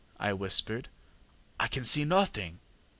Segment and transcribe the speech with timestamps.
[0.19, 0.89] ŌĆÖ I whispered;
[1.59, 2.59] ŌĆśI can see nothing.